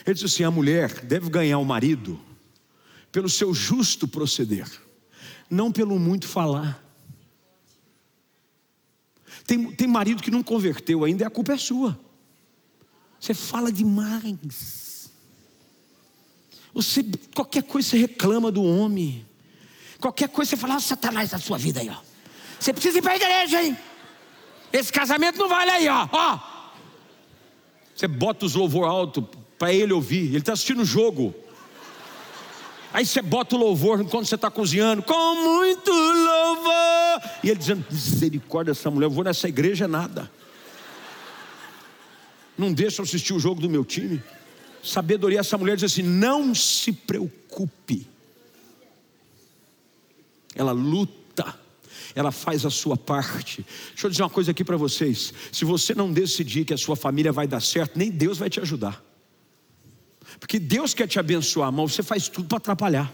[0.05, 2.19] Ele diz assim: a mulher deve ganhar o marido
[3.13, 4.69] pelo seu justo proceder,
[5.49, 6.83] não pelo muito falar.
[9.47, 11.97] Tem, tem marido que não converteu ainda a culpa é sua.
[13.25, 15.09] Você fala demais.
[16.75, 19.25] Você, qualquer coisa você reclama do homem.
[19.99, 21.95] Qualquer coisa você fala, oh, Satanás na sua vida aí, ó.
[22.59, 23.75] Você precisa ir para a igreja, hein?
[24.71, 26.07] Esse casamento não vale aí, ó.
[26.11, 26.39] ó.
[27.95, 29.23] Você bota os louvor alto
[29.57, 30.27] para ele ouvir.
[30.27, 31.33] Ele está assistindo o jogo.
[32.93, 37.31] Aí você bota o louvor quando você está cozinhando, com muito louvor.
[37.43, 40.29] E ele dizendo: misericórdia, essa mulher, eu vou nessa igreja nada.
[42.57, 44.21] Não deixa eu assistir o jogo do meu time.
[44.83, 48.07] Sabedoria, essa mulher diz assim: não se preocupe.
[50.55, 51.65] Ela luta
[52.15, 53.65] ela faz a sua parte.
[53.89, 56.95] Deixa eu dizer uma coisa aqui para vocês: se você não decidir que a sua
[56.95, 59.03] família vai dar certo, nem Deus vai te ajudar.
[60.39, 63.13] Porque Deus quer te abençoar, mas você faz tudo para atrapalhar.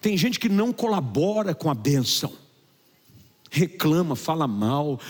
[0.00, 2.32] Tem gente que não colabora com a bênção,
[3.50, 5.00] reclama, fala mal.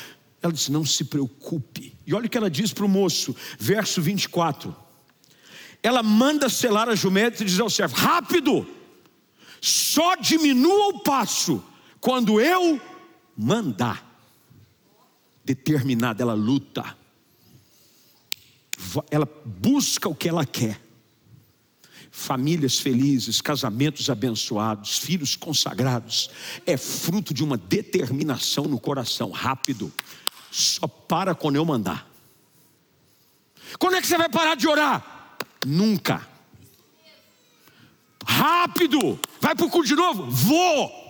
[0.43, 1.95] Ela diz: não se preocupe.
[2.07, 4.75] E olha o que ela diz para o moço, verso 24.
[5.83, 8.67] Ela manda selar a jumenta e diz ao servo: rápido,
[9.61, 11.63] só diminua o passo
[12.01, 12.81] quando eu
[13.37, 14.05] mandar,
[15.45, 16.97] determinada, ela luta,
[19.11, 20.81] ela busca o que ela quer.
[22.11, 26.31] Famílias felizes, casamentos abençoados, filhos consagrados,
[26.67, 29.93] é fruto de uma determinação no coração, rápido.
[30.51, 32.07] Só para quando eu mandar.
[33.79, 35.37] Quando é que você vai parar de orar?
[35.67, 36.27] Nunca.
[38.25, 39.19] Rápido.
[39.41, 40.31] Vai para o culto de novo?
[40.31, 41.09] Vou.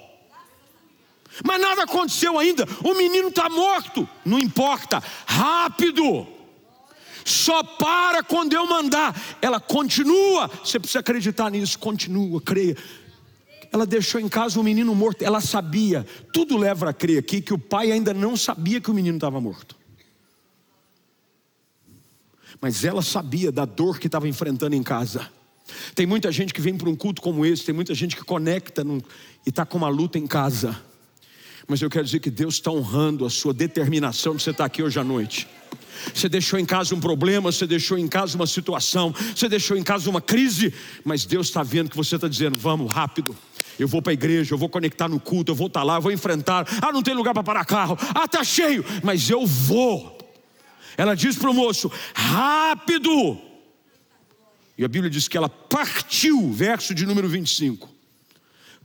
[1.44, 2.66] Mas nada aconteceu ainda.
[2.82, 4.08] O menino está morto.
[4.24, 5.02] Não importa.
[5.26, 6.26] Rápido.
[7.24, 9.14] Só para quando eu mandar.
[9.42, 10.48] Ela continua.
[10.64, 11.78] Você precisa acreditar nisso.
[11.78, 12.76] Continua, creia.
[13.72, 15.22] Ela deixou em casa um menino morto.
[15.22, 16.06] Ela sabia.
[16.32, 19.40] Tudo leva a crer aqui que o pai ainda não sabia que o menino estava
[19.40, 19.76] morto.
[22.60, 25.30] Mas ela sabia da dor que estava enfrentando em casa.
[25.94, 28.82] Tem muita gente que vem para um culto como esse, tem muita gente que conecta
[28.82, 28.98] num,
[29.46, 30.87] e está com uma luta em casa.
[31.68, 34.82] Mas eu quero dizer que Deus está honrando a sua determinação de você estar aqui
[34.82, 35.46] hoje à noite.
[36.14, 39.82] Você deixou em casa um problema, você deixou em casa uma situação, você deixou em
[39.82, 40.72] casa uma crise,
[41.04, 43.36] mas Deus está vendo que você está dizendo: vamos rápido.
[43.78, 45.96] Eu vou para a igreja, eu vou conectar no culto, eu vou estar tá lá,
[45.96, 46.66] eu vou enfrentar.
[46.80, 47.98] Ah, não tem lugar para parar carro.
[48.14, 50.16] Ah, está cheio, mas eu vou.
[50.96, 53.38] Ela diz para o moço: rápido.
[54.78, 57.97] E a Bíblia diz que ela partiu, verso de número 25,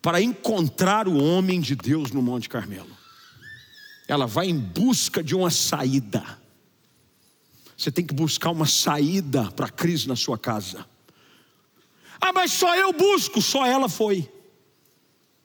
[0.03, 2.91] para encontrar o homem de Deus no Monte Carmelo.
[4.05, 6.21] Ela vai em busca de uma saída.
[7.77, 10.85] Você tem que buscar uma saída para a crise na sua casa.
[12.19, 14.29] Ah, mas só eu busco, só ela foi.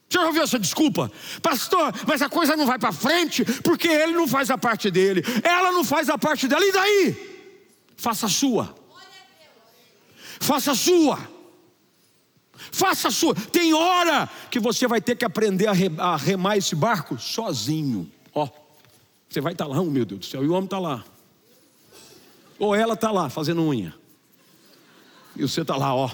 [0.09, 1.11] Você já ouviu essa desculpa?
[1.41, 5.23] Pastor, mas a coisa não vai para frente porque ele não faz a parte dele,
[5.45, 7.39] ela não faz a parte dela, e daí?
[7.97, 8.75] Faça a sua.
[10.41, 11.38] Faça a sua.
[12.73, 13.35] Faça a sua.
[13.35, 18.11] Tem hora que você vai ter que aprender a remar esse barco sozinho.
[18.35, 18.49] Ó,
[19.29, 21.05] você vai estar lá, oh, meu Deus do céu, e o homem está lá.
[22.59, 23.95] Ou ela está lá fazendo unha.
[25.37, 26.11] E você está lá, ó.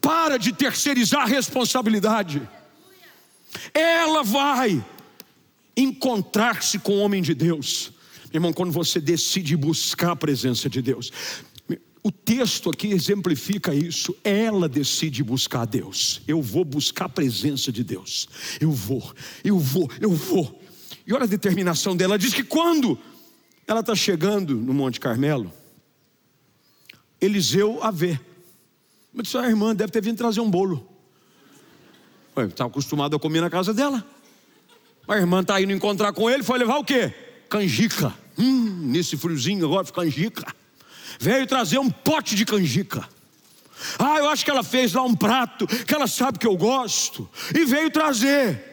[0.00, 2.48] Para de terceirizar a responsabilidade.
[3.74, 4.82] Ela vai
[5.76, 7.92] encontrar-se com o homem de Deus.
[8.32, 11.12] Irmão, quando você decide buscar a presença de Deus,
[12.02, 14.16] o texto aqui exemplifica isso.
[14.24, 16.22] Ela decide buscar Deus.
[16.26, 18.28] Eu vou buscar a presença de Deus.
[18.60, 19.12] Eu vou,
[19.44, 20.60] eu vou, eu vou.
[21.06, 22.12] E olha a determinação dela.
[22.14, 22.98] Ela diz que quando
[23.66, 25.52] ela está chegando no Monte Carmelo,
[27.20, 28.18] Eliseu a vê.
[29.12, 30.88] Mas disse, a irmã deve ter vindo trazer um bolo.
[32.48, 34.06] Estava acostumado a comer na casa dela.
[35.06, 37.12] A irmã está indo encontrar com ele, foi levar o quê?
[37.50, 38.14] Canjica.
[38.38, 40.59] Hum, nesse friozinho agora, canjica
[41.20, 43.06] veio trazer um pote de canjica.
[43.98, 47.28] Ah, eu acho que ela fez lá um prato que ela sabe que eu gosto
[47.54, 48.64] e veio trazer.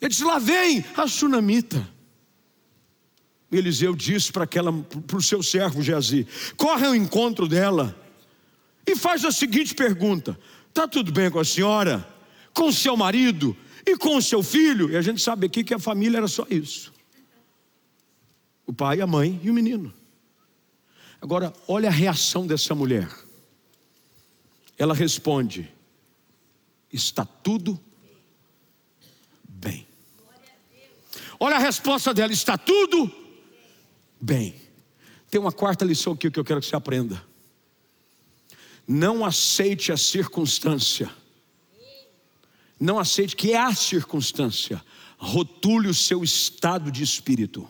[0.00, 1.88] Ele disse: Lá vem a sunamita.
[3.50, 7.96] Eliseu disse para aquela para o seu servo Geazi: corre ao encontro dela
[8.86, 12.06] e faz a seguinte pergunta: Está tudo bem com a senhora,
[12.52, 13.56] com o seu marido
[13.86, 14.90] e com o seu filho?
[14.90, 16.92] E a gente sabe aqui que a família era só isso:
[18.66, 19.97] o pai, a mãe e o menino.
[21.20, 23.08] Agora, olha a reação dessa mulher.
[24.76, 25.72] Ela responde:
[26.92, 27.78] Está tudo
[29.48, 29.86] bem.
[31.40, 33.10] Olha a resposta dela: Está tudo
[34.20, 34.54] bem.
[35.30, 37.22] Tem uma quarta lição aqui que eu quero que você aprenda.
[38.86, 41.10] Não aceite a circunstância.
[42.80, 44.82] Não aceite que é a circunstância.
[45.18, 47.68] Rotule o seu estado de espírito.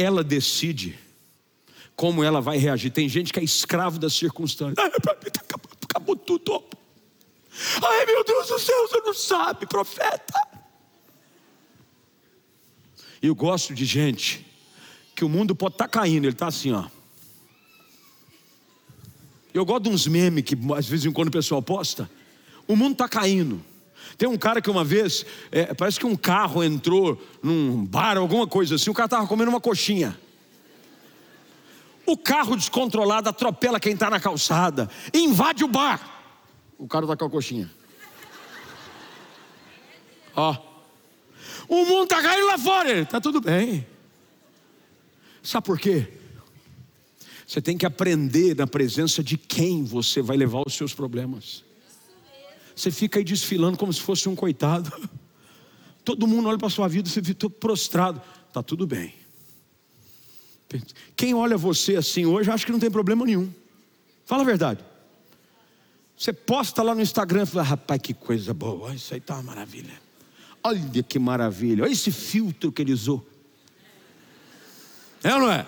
[0.00, 0.98] Ela decide
[1.96, 2.90] como ela vai reagir.
[2.90, 4.78] Tem gente que é escravo das circunstâncias.
[4.78, 5.16] Acabou,
[5.82, 6.64] acabou tudo.
[7.82, 10.40] Ai meu Deus do céu, você não sabe, profeta.
[13.20, 14.46] Eu gosto de gente
[15.14, 16.86] que o mundo pode estar tá caindo, ele está assim, ó.
[19.52, 22.08] Eu gosto de uns memes que às vezes quando o pessoal posta.
[22.68, 23.64] O mundo está caindo.
[24.16, 28.46] Tem um cara que uma vez, é, parece que um carro entrou num bar, alguma
[28.46, 30.18] coisa assim, o cara estava comendo uma coxinha.
[32.06, 36.00] O carro descontrolado atropela quem está na calçada, invade o bar.
[36.78, 37.70] O cara está com a coxinha.
[40.34, 40.56] Ó.
[41.68, 43.00] O mundo está caindo lá fora.
[43.00, 43.86] Está tudo bem.
[45.42, 46.06] Sabe por quê?
[47.46, 51.64] Você tem que aprender na presença de quem você vai levar os seus problemas.
[52.78, 54.92] Você fica aí desfilando como se fosse um coitado.
[56.04, 58.22] Todo mundo olha para a sua vida, você fica prostrado.
[58.46, 59.12] Está tudo bem.
[61.16, 63.52] Quem olha você assim hoje, acha que não tem problema nenhum.
[64.24, 64.84] Fala a verdade.
[66.16, 69.42] Você posta lá no Instagram e fala, rapaz, que coisa boa, isso aí está uma
[69.42, 70.00] maravilha.
[70.62, 73.28] Olha que maravilha, olha esse filtro que ele usou.
[75.24, 75.66] É ou não é?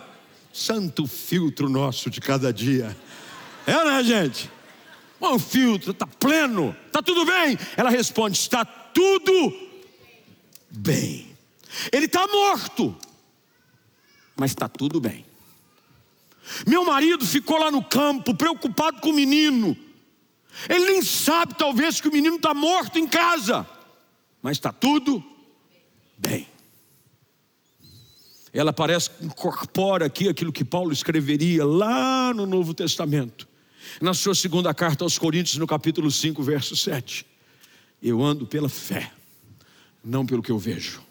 [0.53, 2.97] Santo filtro nosso de cada dia.
[3.67, 4.49] É ou não é, gente?
[5.29, 7.59] Um filtro, está pleno, está tudo bem?
[7.77, 9.53] Ela responde: está tudo
[10.71, 11.29] bem.
[11.93, 12.97] Ele está morto,
[14.37, 15.25] mas está tudo bem.
[16.67, 19.77] Meu marido ficou lá no campo, preocupado com o menino.
[20.69, 23.67] Ele nem sabe, talvez, que o menino está morto em casa,
[24.43, 25.23] mas está tudo
[26.19, 26.47] bem.
[28.53, 33.47] ela parece que incorpora aqui aquilo que Paulo escreveria lá no Novo Testamento,
[34.01, 37.27] na sua segunda carta aos Coríntios, no capítulo 5, verso 7.
[38.03, 39.13] Eu ando pela fé,
[40.05, 41.03] não pelo que eu vejo.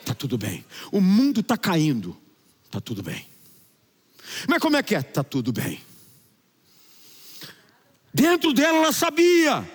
[0.00, 0.64] Está tudo bem.
[0.92, 2.16] O mundo está caindo,
[2.66, 3.26] está tudo bem.
[4.48, 5.00] Mas como é que é?
[5.00, 5.80] Está tudo bem.
[8.12, 9.68] Dentro dela ela sabia.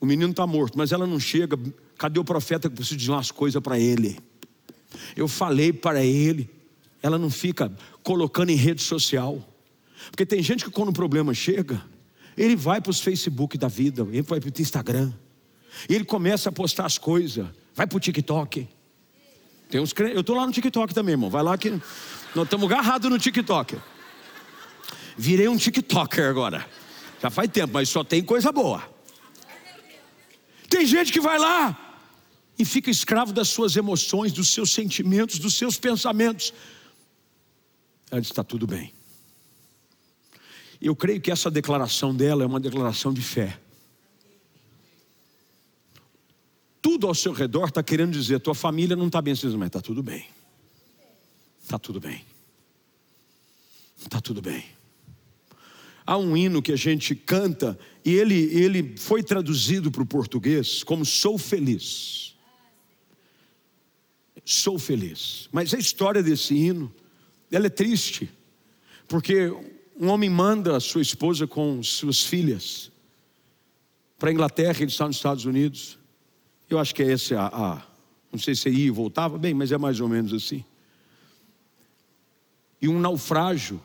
[0.00, 1.58] O menino está morto, mas ela não chega.
[1.98, 4.18] Cadê o profeta que precisa dizer umas coisas para ele?
[5.14, 6.48] Eu falei para ele.
[7.02, 7.70] Ela não fica
[8.02, 9.46] colocando em rede social.
[10.10, 11.82] Porque tem gente que quando o problema chega,
[12.36, 15.12] ele vai para os Facebook da vida, ele vai para o Instagram.
[15.88, 17.46] E ele começa a postar as coisas.
[17.74, 18.68] Vai para o TikTok.
[19.68, 21.30] Tem uns Eu estou lá no TikTok também, irmão.
[21.30, 21.70] Vai lá que
[22.34, 23.78] nós estamos agarrados no TikTok.
[25.16, 26.66] Virei um TikToker agora.
[27.22, 28.82] Já faz tempo, mas só tem coisa boa.
[30.68, 31.98] Tem gente que vai lá
[32.58, 36.52] e fica escravo das suas emoções, dos seus sentimentos, dos seus pensamentos.
[38.10, 38.92] Antes está tudo bem.
[40.80, 43.60] Eu creio que essa declaração dela é uma declaração de fé.
[46.80, 50.02] Tudo ao seu redor está querendo dizer: tua família não está bem, mas está tudo
[50.02, 50.26] bem.
[51.62, 52.24] Está tudo bem.
[53.98, 54.64] Está tudo bem.
[56.06, 60.82] Há um hino que a gente canta e ele, ele foi traduzido para o português
[60.82, 62.30] como Sou Feliz
[64.44, 65.48] sou feliz.
[65.52, 66.92] Mas a história desse hino,
[67.50, 68.28] ela é triste,
[69.06, 69.52] porque
[70.00, 72.90] um homem manda a sua esposa com suas filhas
[74.18, 75.98] para a Inglaterra, ele está nos Estados Unidos.
[76.70, 77.82] Eu acho que é esse a, a
[78.32, 80.64] não sei se ia e voltava, bem, mas é mais ou menos assim.
[82.80, 83.80] E um naufrágio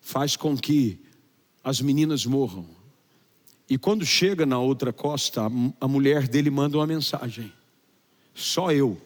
[0.00, 1.00] faz com que
[1.64, 2.66] as meninas morram.
[3.68, 5.50] E quando chega na outra costa, a,
[5.80, 7.52] a mulher dele manda uma mensagem:
[8.32, 9.00] Só eu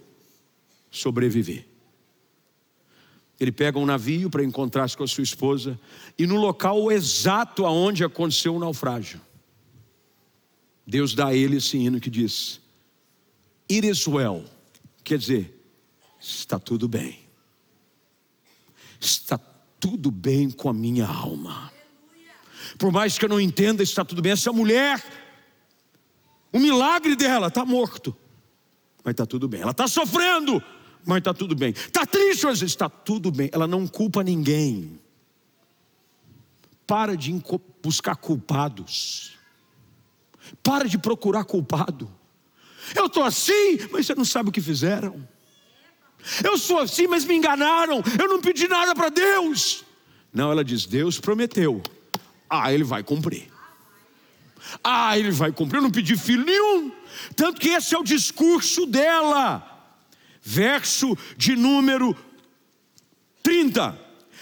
[0.90, 1.73] sobreviver.
[3.38, 5.78] Ele pega um navio para encontrar-se com a sua esposa
[6.18, 9.20] e no local exato aonde aconteceu o naufrágio,
[10.86, 12.60] Deus dá a ele esse hino que diz:
[13.70, 14.44] It is well,
[15.02, 15.66] quer dizer,
[16.20, 17.18] está tudo bem,
[19.00, 19.38] está
[19.80, 21.72] tudo bem com a minha alma.
[22.78, 24.32] Por mais que eu não entenda, está tudo bem.
[24.32, 25.02] Essa mulher,
[26.52, 28.16] o milagre dela está morto,
[29.02, 29.60] mas está tudo bem.
[29.60, 30.62] Ela está sofrendo,
[31.04, 31.70] mas está tudo bem.
[31.70, 33.50] Está triste vezes, está tudo bem.
[33.52, 34.98] Ela não culpa ninguém.
[36.86, 37.32] Para de
[37.82, 39.38] buscar culpados.
[40.62, 42.10] Para de procurar culpado.
[42.94, 45.26] Eu estou assim, mas você não sabe o que fizeram.
[46.42, 48.02] Eu sou assim, mas me enganaram.
[48.18, 49.84] Eu não pedi nada para Deus.
[50.32, 51.82] Não, ela diz: Deus prometeu.
[52.48, 53.50] Ah, ele vai cumprir.
[54.82, 55.78] Ah, ele vai cumprir.
[55.78, 56.92] Eu não pedi filho nenhum.
[57.36, 59.73] Tanto que esse é o discurso dela
[60.44, 62.14] verso de número
[63.42, 63.98] 30.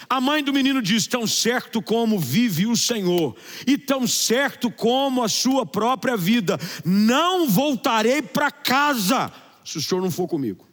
[0.09, 3.35] A mãe do menino diz: Tão certo como vive o Senhor,
[3.65, 9.31] e tão certo como a sua própria vida, não voltarei para casa
[9.63, 10.67] se o senhor não for comigo.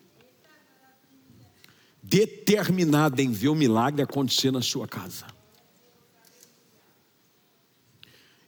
[2.02, 5.26] Determinada em ver o milagre acontecer na sua casa.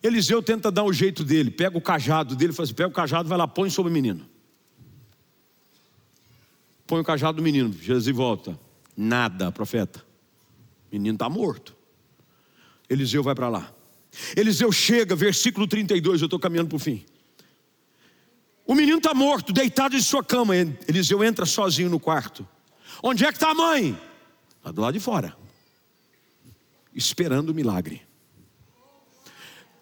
[0.02, 3.28] Eliseu tenta dar o jeito dele, pega o cajado dele, fala assim, pega o cajado,
[3.28, 4.31] vai lá, põe sobre o menino
[6.92, 7.72] põe o cajado do menino.
[7.72, 8.60] Jesus volta.
[8.94, 10.04] Nada, profeta.
[10.90, 11.74] O menino está morto.
[12.86, 13.72] Eliseu vai para lá.
[14.36, 17.02] Eliseu chega, versículo 32, eu estou caminhando para o fim.
[18.66, 20.54] O menino está morto, deitado em sua cama.
[20.54, 22.46] Eliseu entra sozinho no quarto.
[23.02, 23.98] Onde é que está a mãe?
[24.58, 25.34] Está do lado de fora,
[26.94, 28.02] esperando o milagre.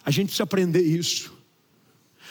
[0.04, 1.39] A gente precisa aprender isso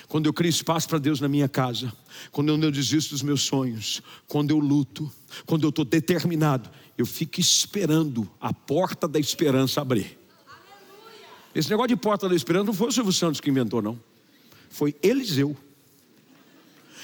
[0.10, 1.94] quando eu crio espaço para Deus na minha casa,
[2.32, 5.10] quando eu não desisto dos meus sonhos, quando eu luto,
[5.46, 10.18] quando eu estou determinado, eu fico esperando a porta da esperança abrir.
[11.54, 14.00] Esse negócio de porta da esperança não foi o Silvio Santos que inventou, não.
[14.72, 15.56] Foi Eliseu.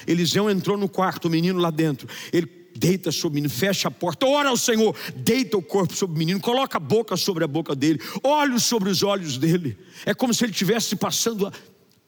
[0.04, 2.08] Eliseu entrou no quarto, o menino lá dentro.
[2.32, 6.16] Ele deita sobre o menino, fecha a porta, ora ao Senhor, deita o corpo sobre
[6.16, 9.78] o menino, coloca a boca sobre a boca dele, olhos sobre os olhos dele.
[10.04, 11.50] É como se ele estivesse passando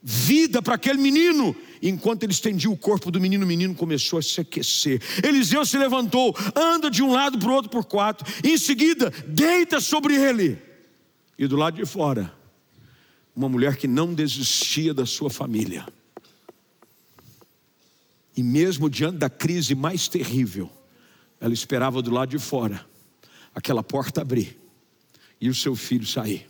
[0.03, 1.55] vida para aquele menino.
[1.83, 5.01] Enquanto ele estendia o corpo do menino, o menino começou a se aquecer.
[5.23, 9.81] Eliseu se levantou, anda de um lado para o outro por quatro, em seguida deita
[9.81, 10.59] sobre ele.
[11.39, 12.33] E do lado de fora,
[13.35, 15.87] uma mulher que não desistia da sua família.
[18.37, 20.71] E mesmo diante da crise mais terrível,
[21.41, 22.85] ela esperava do lado de fora
[23.55, 24.57] aquela porta abrir
[25.41, 26.49] e o seu filho sair.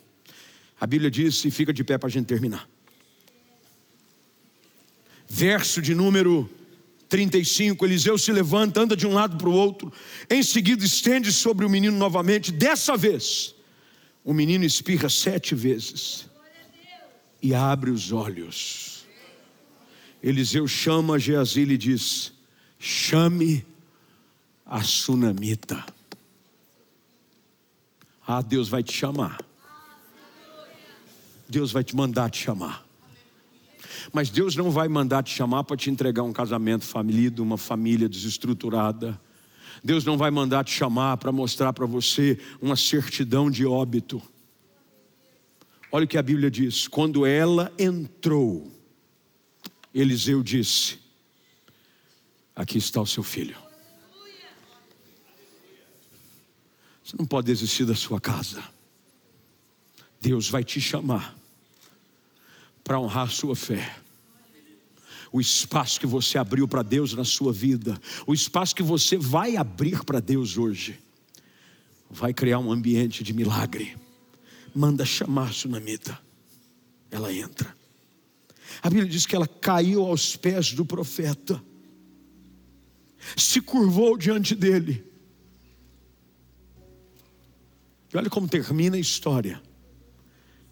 [0.80, 2.68] A Bíblia diz, e fica de pé para a gente terminar
[5.28, 6.48] verso de número
[7.08, 9.92] 35, Eliseu se levanta, anda de um lado para o outro,
[10.28, 12.50] em seguida estende sobre o menino novamente.
[12.50, 13.54] Dessa vez,
[14.24, 16.26] o menino espirra sete vezes
[17.42, 19.06] e abre os olhos.
[20.22, 22.32] Eliseu chama Geazi e diz:
[22.78, 23.64] chame
[24.66, 25.84] a sunamita.
[28.26, 29.38] Ah, Deus vai te chamar.
[31.48, 32.87] Deus vai te mandar te chamar.
[34.12, 38.08] Mas Deus não vai mandar te chamar para te entregar um casamento falido, uma família
[38.08, 39.20] desestruturada.
[39.82, 44.20] Deus não vai mandar te chamar para mostrar para você uma certidão de óbito.
[45.90, 48.70] Olha o que a Bíblia diz: quando ela entrou,
[49.94, 50.98] Eliseu disse:
[52.54, 53.56] Aqui está o seu filho.
[57.02, 58.62] Você não pode desistir da sua casa.
[60.20, 61.37] Deus vai te chamar
[62.88, 63.94] para honrar sua fé.
[65.30, 69.58] O espaço que você abriu para Deus na sua vida, o espaço que você vai
[69.58, 70.98] abrir para Deus hoje,
[72.08, 73.94] vai criar um ambiente de milagre.
[74.74, 76.18] Manda chamar a Sunamita,
[77.10, 77.76] ela entra.
[78.82, 81.62] A Bíblia diz que ela caiu aos pés do profeta,
[83.36, 85.04] se curvou diante dele.
[88.14, 89.60] E olha como termina a história.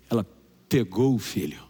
[0.09, 0.27] Ela
[0.67, 1.66] pegou o filho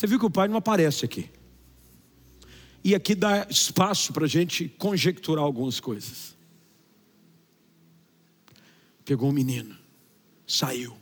[0.00, 1.28] Você viu que o pai não aparece aqui.
[2.82, 6.34] E aqui dá espaço para a gente conjecturar algumas coisas.
[9.04, 9.76] Pegou o um menino,
[10.46, 10.96] saiu.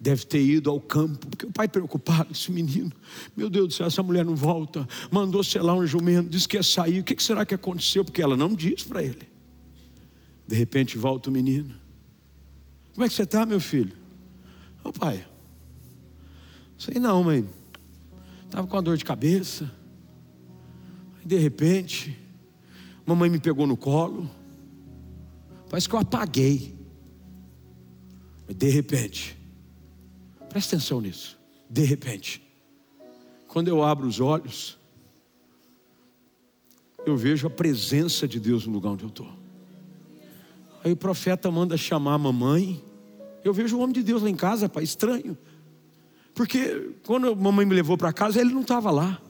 [0.00, 2.90] Deve ter ido ao campo, porque o pai preocupado, esse menino,
[3.36, 4.88] meu Deus do céu, essa mulher não volta.
[5.08, 6.98] Mandou selar um jumento, disse que ia sair.
[6.98, 8.04] O que será que aconteceu?
[8.04, 9.28] Porque ela não disse para ele.
[10.44, 11.72] De repente volta o menino.
[12.94, 13.96] Como é que você está, meu filho?
[14.82, 15.24] Ô oh, pai,
[16.76, 17.59] sei não, mãe.
[18.50, 19.70] Estava com uma dor de cabeça.
[21.24, 22.18] De repente,
[23.06, 24.28] mamãe me pegou no colo.
[25.68, 26.76] Parece que eu apaguei.
[28.48, 29.38] Mas de repente,
[30.48, 31.38] presta atenção nisso.
[31.70, 32.42] De repente,
[33.46, 34.76] quando eu abro os olhos,
[37.06, 39.30] eu vejo a presença de Deus no lugar onde eu estou.
[40.82, 42.82] Aí o profeta manda chamar a mamãe.
[43.44, 45.38] Eu vejo o homem de Deus lá em casa, pai, estranho.
[46.40, 49.20] Porque quando a mamãe me levou para casa, ele não estava lá.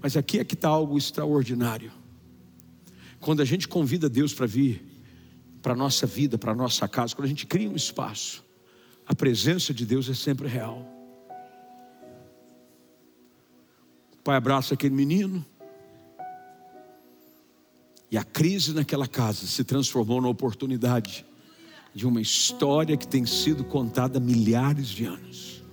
[0.00, 1.90] Mas aqui é que está algo extraordinário.
[3.18, 4.80] Quando a gente convida Deus para vir
[5.60, 8.44] para a nossa vida, para a nossa casa, quando a gente cria um espaço,
[9.04, 10.86] a presença de Deus é sempre real.
[14.12, 15.44] O pai abraça aquele menino.
[18.08, 21.26] E a crise naquela casa se transformou na oportunidade
[21.96, 25.64] de uma história que tem sido contada há milhares de anos.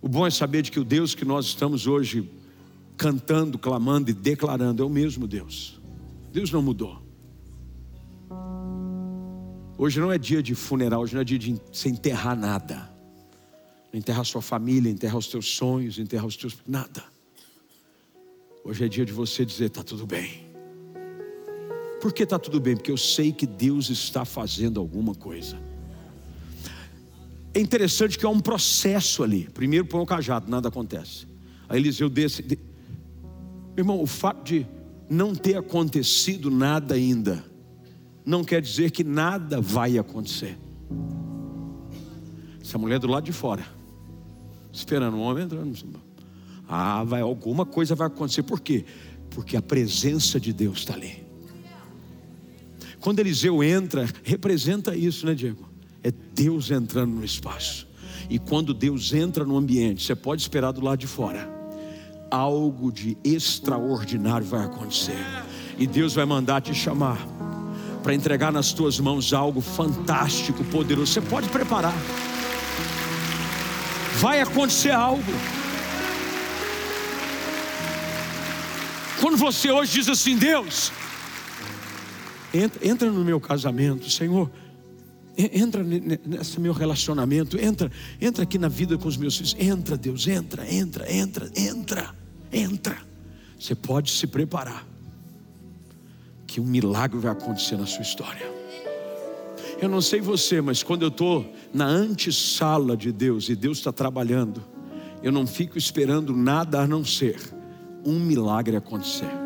[0.00, 2.30] O bom é saber de que o Deus que nós estamos hoje
[2.96, 5.80] cantando, clamando e declarando é o mesmo Deus.
[6.30, 7.02] Deus não mudou.
[9.76, 12.96] Hoje não é dia de funeral, hoje não é dia de se enterrar nada.
[13.92, 16.56] Enterrar sua família, enterrar os teus sonhos, enterrar os teus.
[16.64, 17.02] nada.
[18.64, 20.51] Hoje é dia de você dizer: está tudo bem.
[22.02, 22.74] Por que está tudo bem?
[22.74, 25.56] Porque eu sei que Deus está fazendo alguma coisa.
[27.54, 29.48] É interessante que há um processo ali.
[29.54, 31.28] Primeiro põe o cajado, nada acontece.
[31.68, 32.42] Aí Eliseu desce.
[32.42, 32.58] De...
[33.76, 34.66] Irmão, o fato de
[35.08, 37.44] não ter acontecido nada ainda,
[38.26, 40.58] não quer dizer que nada vai acontecer.
[42.60, 43.64] Essa mulher do lado de fora,
[44.72, 46.00] esperando o homem entrando.
[46.68, 48.42] Ah, vai, alguma coisa vai acontecer.
[48.42, 48.84] Por quê?
[49.30, 51.21] Porque a presença de Deus está ali.
[53.02, 55.68] Quando Eliseu entra, representa isso, né, Diego?
[56.04, 57.86] É Deus entrando no espaço.
[58.30, 61.50] E quando Deus entra no ambiente, você pode esperar do lado de fora.
[62.30, 65.18] Algo de extraordinário vai acontecer.
[65.76, 67.26] E Deus vai mandar te chamar
[68.04, 71.12] para entregar nas tuas mãos algo fantástico, poderoso.
[71.12, 71.94] Você pode preparar.
[74.20, 75.32] Vai acontecer algo.
[79.20, 80.92] Quando você hoje diz assim, Deus,
[82.54, 84.50] Entra, entra no meu casamento, Senhor.
[85.36, 87.90] Entra nesse meu relacionamento, entra,
[88.20, 89.56] entra aqui na vida com os meus filhos.
[89.58, 92.14] Entra, Deus, entra, entra, entra, entra,
[92.52, 92.98] entra.
[93.58, 94.86] Você pode se preparar,
[96.46, 98.46] que um milagre vai acontecer na sua história.
[99.80, 103.90] Eu não sei você, mas quando eu estou na antessala de Deus e Deus está
[103.90, 104.62] trabalhando,
[105.22, 107.40] eu não fico esperando nada a não ser
[108.04, 109.41] um milagre acontecer.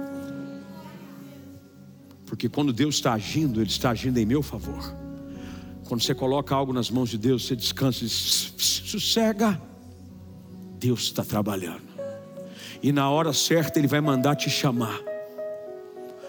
[2.27, 4.95] Porque quando Deus está agindo, Ele está agindo em meu favor.
[5.89, 9.61] Quando você coloca algo nas mãos de Deus, você descansa e diz, sossega.
[10.79, 11.87] Deus está trabalhando.
[12.83, 15.01] E na hora certa Ele vai mandar te chamar.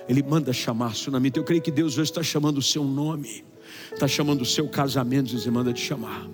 [0.07, 1.39] Ele manda chamar Sunamita.
[1.39, 3.43] Eu creio que Deus hoje está chamando o seu nome.
[3.91, 6.27] Está chamando o seu casamento, e manda te chamar.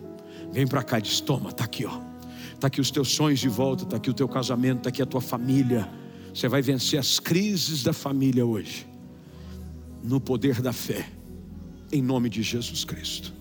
[0.51, 1.99] Vem para cá diz: toma, está aqui, ó.
[2.53, 5.05] Está aqui os teus sonhos de volta, está aqui o teu casamento, está aqui a
[5.05, 5.89] tua família.
[6.33, 8.92] Você vai vencer as crises da família hoje.
[10.03, 11.05] No poder da fé
[11.91, 13.33] em nome de Jesus Cristo.